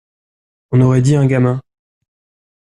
On 0.71 0.81
aurait 0.81 1.03
dit 1.03 1.15
un 1.15 1.27
gamin. 1.27 1.61